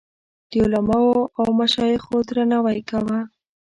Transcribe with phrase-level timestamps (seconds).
[0.49, 3.19] د علماوو او مشایخو درناوی کاوه.